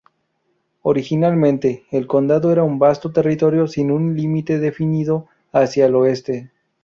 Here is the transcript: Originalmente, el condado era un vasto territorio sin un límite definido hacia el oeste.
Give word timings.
Originalmente, 0.81 1.83
el 1.91 2.07
condado 2.07 2.51
era 2.51 2.63
un 2.63 2.79
vasto 2.79 3.11
territorio 3.11 3.67
sin 3.67 3.91
un 3.91 4.15
límite 4.17 4.57
definido 4.57 5.27
hacia 5.53 5.85
el 5.85 5.93
oeste. 5.93 6.51